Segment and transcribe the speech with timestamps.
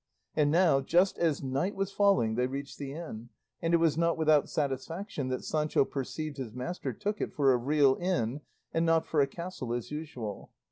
[0.35, 3.29] And now, just as night was falling, they reached the inn,
[3.61, 7.57] and it was not without satisfaction that Sancho perceived his master took it for a
[7.57, 8.41] real inn,
[8.73, 10.49] and not for a castle as usual.